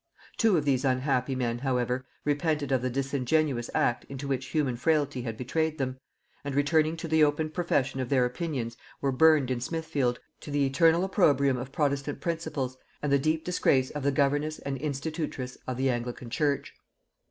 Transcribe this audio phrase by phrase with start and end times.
[0.35, 5.21] Two of these unhappy men, however, repented of the disingenuous act into which human frailty
[5.21, 5.99] had betrayed them;
[6.43, 10.65] and returning to the open profession of their opinions were burned in Smithfield, to the
[10.65, 15.77] eternal opprobrium of protestant principles and the deep disgrace of the governess and institutress of
[15.77, 16.73] the Anglican Church.